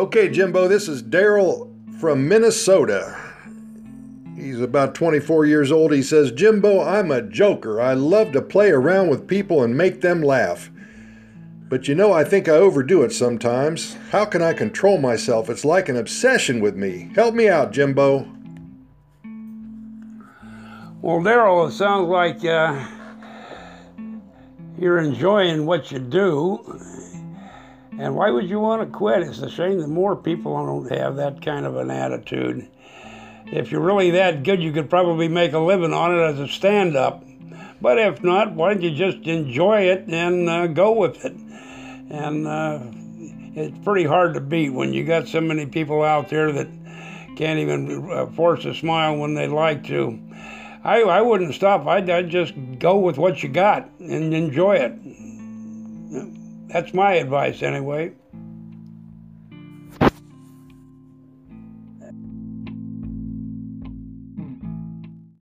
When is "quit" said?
28.86-29.22